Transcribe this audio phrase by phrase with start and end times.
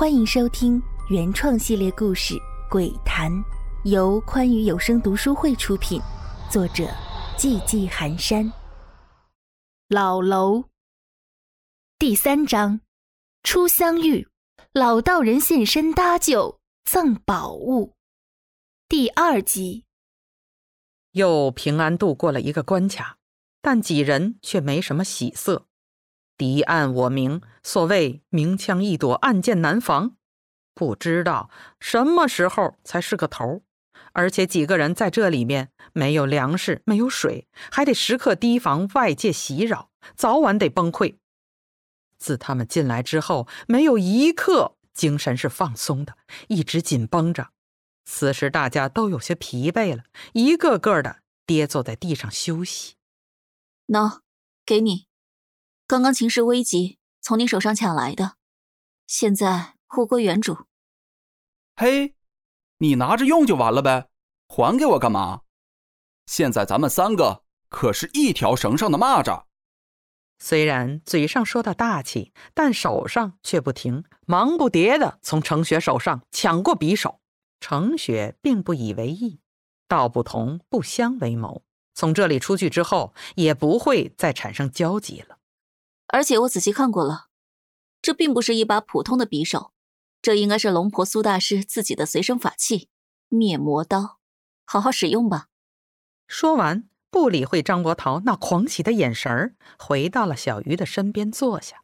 [0.00, 2.34] 欢迎收听原创系列故事
[2.70, 3.30] 《鬼谈》，
[3.84, 6.00] 由宽裕有声读书会出品，
[6.50, 6.84] 作者
[7.36, 8.50] 寂寂寒山。
[9.88, 10.64] 老楼
[11.98, 12.80] 第三章：
[13.42, 14.26] 初相遇，
[14.72, 17.92] 老道人现身搭救，赠宝物。
[18.88, 19.84] 第二集，
[21.10, 23.18] 又平安度过了一个关卡，
[23.60, 25.66] 但几人却没什么喜色。
[26.40, 30.16] 敌暗我明，所谓明枪易躲，暗箭难防。
[30.72, 33.62] 不知道什么时候才是个头，
[34.14, 41.18] 而且几个人在这里面没有粮食，没有水，还得时刻提防外界袭扰，早晚得崩溃。
[42.16, 46.16] 自他们进来之后，没有一刻精神是放松的，
[46.48, 47.50] 一直紧绷着。
[48.06, 52.94] 此时大家都有些疲惫了，一个个的跌坐在地上休息。
[53.88, 54.20] 喏，
[54.64, 55.09] 给你。
[55.90, 58.34] 刚刚情势危急，从你手上抢来的，
[59.08, 60.56] 现在物归原主。
[61.74, 62.14] 嘿，
[62.78, 64.08] 你拿着用就完了呗，
[64.46, 65.40] 还给我干嘛？
[66.26, 69.46] 现在咱们三个可是一条绳上的蚂蚱。
[70.38, 77.20] 虽然嘴上说的大气，但手上却不停，忙不迭的从程雪手上抢过匕首。
[77.58, 79.40] 程雪并不以为意，
[79.88, 85.38] 道不同不相为谋，从这里出去之后，也不会再产生交集了。
[86.12, 87.28] 而且我仔细看过了，
[88.02, 89.72] 这并不是一把普通的匕首，
[90.20, 92.88] 这应该是龙婆苏大师自己的随身法器——
[93.28, 94.18] 灭魔刀。
[94.64, 95.48] 好好使用吧。
[96.26, 101.82] 说完，不理会张国桃那狂喜的眼神儿，回到了小鱼的身边坐下。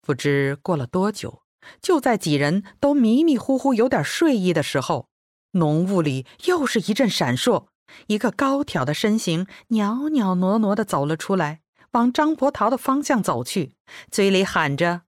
[0.00, 1.42] 不知过了多久，
[1.80, 5.08] 就在几人都迷迷糊糊、有点睡意的时候，
[5.52, 7.66] 浓雾里又是一阵闪烁，
[8.06, 11.62] 一个高挑的身形袅袅挪挪的走了出来。
[11.96, 13.72] 往张伯桃的方向走去，
[14.10, 15.00] 嘴里喊着：“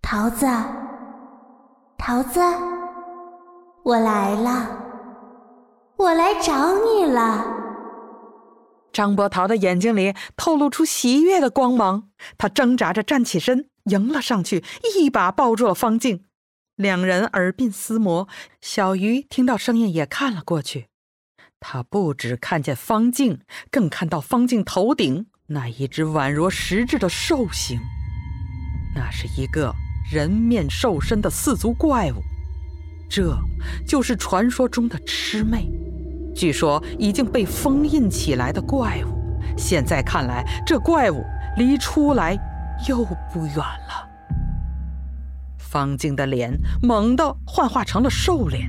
[0.00, 0.46] 桃子，
[1.98, 2.40] 桃子，
[3.84, 4.66] 我来了，
[5.98, 7.44] 我来找你了。”
[8.94, 12.08] 张伯桃的眼睛里透露出喜悦的光芒，
[12.38, 14.64] 他挣扎着站起身，迎了上去，
[14.96, 16.24] 一把抱住了方静。
[16.76, 18.26] 两人耳鬓厮磨，
[18.62, 20.88] 小鱼听到声音也看了过去。
[21.60, 25.26] 他不只看见方静，更看到方静头顶。
[25.48, 27.78] 那一只宛若实质的兽形，
[28.94, 29.72] 那是一个
[30.10, 32.16] 人面兽身的四足怪物，
[33.08, 33.38] 这
[33.86, 35.70] 就是传说中的魑魅。
[36.34, 41.24] 据说已经被封印起来的怪物，现在看来，这怪物
[41.56, 42.36] 离出来
[42.88, 44.08] 又不远了。
[45.58, 48.68] 方静的脸猛地幻化成了兽脸。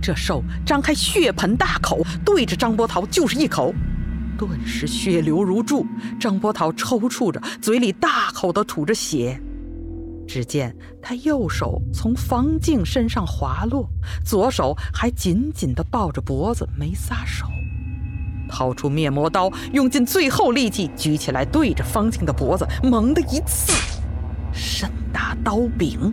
[0.00, 3.74] 这兽张开血盆大口，对着张波涛就是一口，
[4.38, 5.86] 顿时血流如注。
[6.18, 9.40] 张波涛抽搐着，嘴里大口的吐着血。
[10.26, 13.88] 只见他右手从方静身上滑落，
[14.24, 17.46] 左手还紧紧地抱着脖子没撒手，
[18.48, 23.72] 掏出灭魔刀，用尽最后力气举起来，对着方静的脖子猛地一刺，
[24.52, 26.12] 身大刀柄。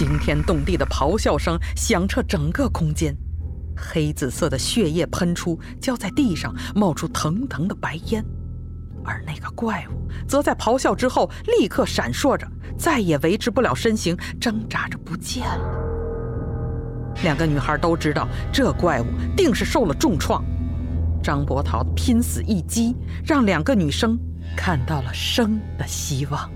[0.00, 3.14] 惊天动地的咆哮声响彻整个空间，
[3.76, 8.24] 黑紫色的血液喷出，浇在地上，冒出腾腾的白烟。
[9.04, 15.78] 而那个怪物则在咆哮之后立刻闪烁着，再也维持不了身形，挣扎着不见了。
[17.22, 19.04] 两个女孩都知道，这怪物
[19.36, 20.42] 定是受了重创。
[21.22, 24.18] 张伯桃拼死一击，让两个女生
[24.56, 26.50] 看到了生的希望。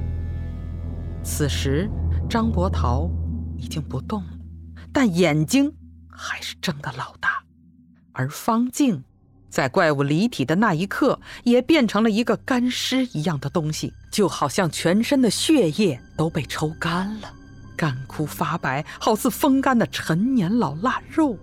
[1.22, 1.90] 此时，
[2.26, 3.06] 张伯桃。
[3.64, 4.28] 已经不动了，
[4.92, 5.72] 但眼睛
[6.10, 7.42] 还是睁得老大。
[8.12, 9.02] 而方静，
[9.48, 17.32] 在怪物离体的那一刻，也变成了一个干尸一样的东西，就好像全身的血液都被抽干了，
[17.74, 21.38] 干枯发白，好似风干的陈年老腊肉。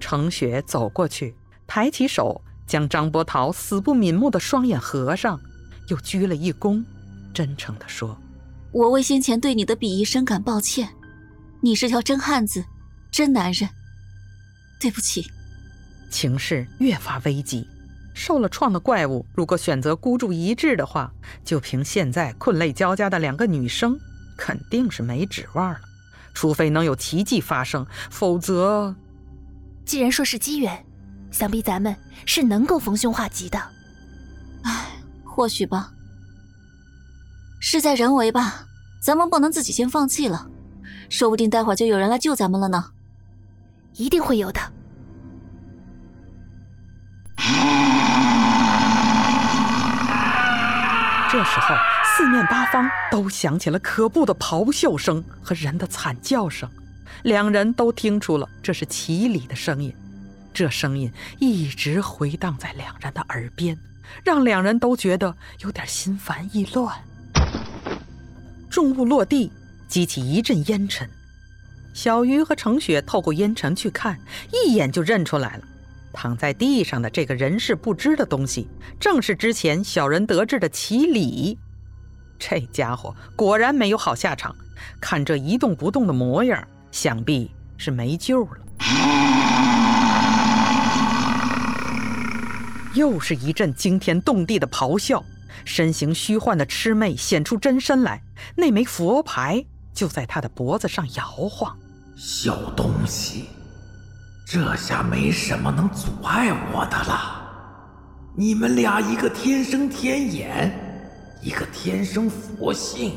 [0.00, 1.36] 程雪走过去，
[1.66, 5.40] 抬起手，将张波涛死不瞑目的双眼合上，
[5.88, 6.84] 又鞠了一躬，
[7.32, 8.18] 真诚地说
[8.72, 10.90] ：“我为先前对你的鄙夷深感抱歉。”
[11.64, 12.62] 你是条真汉子，
[13.10, 13.66] 真男人。
[14.78, 15.24] 对不起。
[16.10, 17.66] 情势越发危急，
[18.12, 21.10] 受了创的怪物如果选择孤注一掷的话，
[21.42, 23.98] 就凭现在困累交加的两个女生，
[24.36, 25.80] 肯定是没指望了。
[26.34, 28.94] 除非能有奇迹发生，否则……
[29.86, 30.84] 既然说是机缘，
[31.30, 31.96] 想必咱们
[32.26, 33.58] 是能够逢凶化吉的。
[34.64, 34.90] 唉，
[35.24, 35.90] 或许吧。
[37.58, 38.66] 事在人为吧，
[39.02, 40.50] 咱们不能自己先放弃了。
[41.08, 42.84] 说不定待会儿就有人来救咱们了呢，
[43.94, 44.60] 一定会有的。
[51.30, 51.74] 这时候，
[52.04, 56.70] 四面八方都响起了可怖的咆哮声和人的惨叫声，
[57.24, 59.92] 两人都听出了这是齐礼的声音。
[60.52, 63.76] 这声音一直回荡在两人的耳边，
[64.22, 66.96] 让两人都觉得有点心烦意乱。
[68.70, 69.52] 重物落地，
[69.94, 71.08] 激起一阵烟尘。
[71.92, 74.18] 小鱼和程雪透过烟尘去看，
[74.50, 75.62] 一眼就认出来了。
[76.12, 78.66] 躺在地上的这个人事不知的东西，
[78.98, 81.56] 正是之前小人得志的齐礼。
[82.40, 84.52] 这家伙果然没有好下场，
[85.00, 88.56] 看这一动不动的模样，想必是没救了。
[92.94, 95.24] 又是一阵惊天动地的咆哮，
[95.64, 98.20] 身形虚幻的魑魅显出真身来，
[98.56, 99.64] 那枚佛牌
[99.94, 101.74] 就在他的脖子上摇晃。
[102.16, 103.46] 小东西，
[104.46, 107.42] 这下没什么能阻碍我的了。
[108.36, 110.76] 你们俩一个天生天眼，
[111.40, 113.14] 一个天生佛性，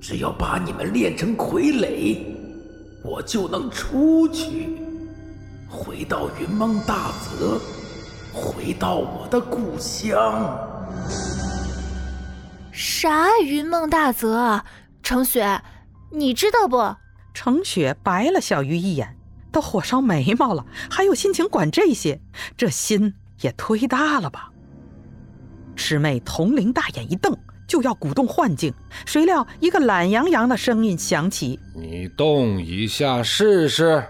[0.00, 2.24] 只要把你们练成傀儡，
[3.04, 4.78] 我就能出去，
[5.68, 7.60] 回到云梦大泽。
[8.38, 10.58] 回到我的故乡。
[12.70, 14.62] 啥云梦大泽啊？
[15.06, 15.62] 程雪，
[16.10, 16.96] 你知道不？
[17.32, 19.16] 程雪白了小鱼一眼，
[19.52, 22.20] 都火烧眉毛了，还有心情管这些？
[22.56, 24.50] 这心也忒大了吧？
[25.76, 27.38] 师妹铜铃大眼一瞪，
[27.68, 28.74] 就要鼓动幻境，
[29.04, 34.02] 谁料一个懒洋洋的声音响起：“你动一下试试。”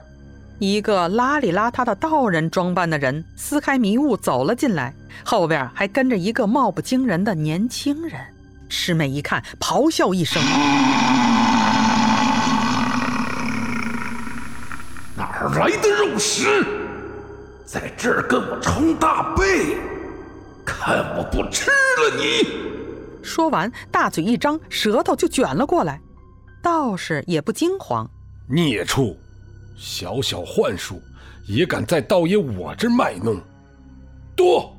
[0.58, 8.19] 一个邋里邋遢的道人装扮的人撕开迷雾走了进来，后边还跟着一个貌不惊人的年轻人。
[8.68, 10.42] 魑魅一看，咆哮一声
[15.16, 16.66] ：“哪儿来的肉食，
[17.64, 19.76] 在这儿跟我冲大背？
[20.64, 22.46] 看我不吃了你！”
[23.22, 26.00] 说完，大嘴一张，舌头就卷了过来。
[26.62, 28.08] 道士也不惊慌
[28.48, 29.16] ：“孽畜！”
[29.76, 31.00] 小小幻术，
[31.46, 33.40] 也敢在道爷我这卖弄？
[34.34, 34.76] 多！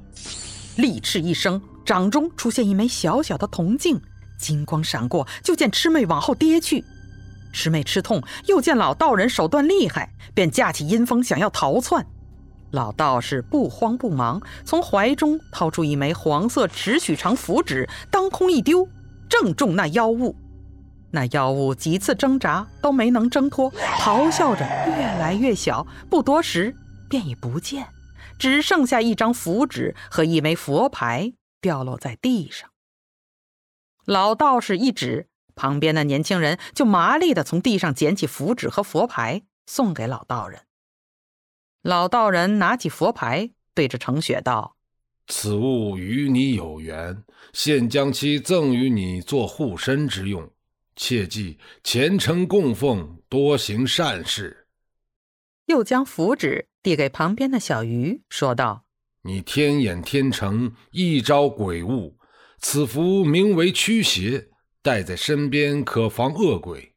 [0.78, 4.02] 厉斥一声，掌中出现一枚小小的铜镜，
[4.38, 6.84] 金光闪过，就见魑魅往后跌去。
[7.54, 12.06] 魑魅吃痛，又见老道人手段厉害，便架起阴风想要逃窜。
[12.72, 18.90] 老道士不慌不忙，从怀中掏出一枚黄色尺许长符纸，当空一丢，
[19.30, 20.36] 正中那妖物。
[21.12, 26.76] 那妖物几次挣扎都没能挣脱，咆哮着越来越小，不多时
[27.08, 27.88] 便已不见，
[28.38, 31.32] 只剩下一张符纸和一枚佛牌
[31.68, 32.72] 掉落在地上。
[34.06, 40.62] 老道士一指，旁边的年轻人就麻利的从地上捡起符纸和佛牌，送给老道人。
[41.82, 44.78] 老道人拿起佛牌，对着程雪道
[45.28, 47.22] ：“此物与你有缘，
[47.52, 50.50] 现将其赠与你做护身之用。”
[50.96, 54.68] 切记虔诚供奉，多行善事。
[55.66, 58.86] 又将符纸递给旁边的小鱼，说道
[59.28, 62.18] ：“你天眼天成，一招鬼物。
[62.60, 64.48] 此符名为驱邪，
[64.82, 66.96] 带在身边可防恶鬼。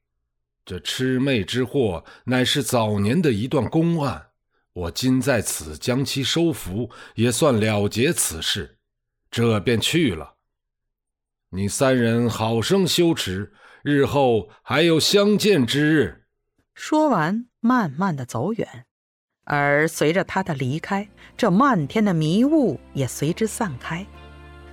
[0.64, 4.28] 这魑魅之祸，乃是早年的一段公案。
[4.72, 8.78] 我今在此将其收服，也算了结此事。
[9.28, 10.36] 这便去了。
[11.48, 16.26] 你三人好生修持。”日后还有相见之日。
[16.74, 18.86] 说完，慢慢的走远，
[19.52, 24.06] 而随着他的离开，这漫天的迷雾也随之散开。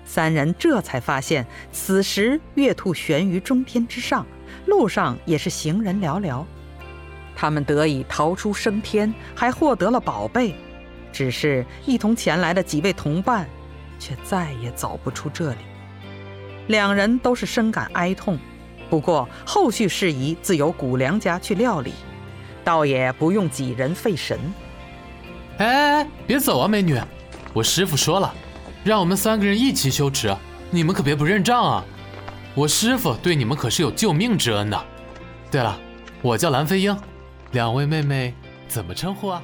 [0.05, 4.24] 三人这才发现，此时月兔悬于中天之上，
[4.67, 6.46] 路上也是行人寥寥。
[7.36, 10.53] 他们得以逃出升天，还获得了宝贝，
[11.12, 13.50] 只是一同前来的几位同伴，
[13.98, 15.57] 却再也走不出这里。
[16.67, 18.38] 两人都是深感哀痛。
[18.91, 21.93] 不过后续事宜自有谷良家去料理，
[22.63, 24.39] 倒也不用几人费神。
[25.58, 27.00] 哎哎，别走啊，美女！
[27.54, 28.34] 我师傅说了，
[28.84, 30.36] 让我们三个人一起修持，
[30.70, 31.86] 你们可别不认账啊！
[32.54, 34.86] 我师傅对你们可是有救命之恩的。
[35.50, 35.80] 对了，
[36.22, 36.96] 我叫蓝飞鹰，
[37.52, 38.36] 两位妹妹
[38.68, 39.44] 怎么称呼啊？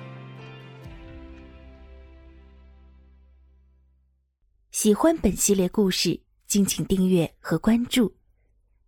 [4.71, 8.15] 喜欢本系列故事，敬请订阅和关注。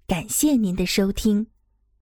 [0.05, 1.47] 感谢您的收听。